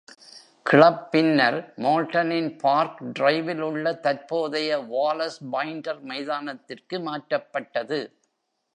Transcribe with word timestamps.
Club 0.65 1.11
பின்னர் 1.11 1.73
மால்டனின் 1.77 2.57
park 2.57 3.03
டிரைவில் 3.11 3.61
உள்ள 3.61 3.93
தற்போதைய 3.93 4.79
வாலஸ் 4.91 5.39
பைண்டர் 5.51 6.01
மைதானத்திற்கு 6.01 6.99
மாற்றப்பட்டது. 6.99 7.99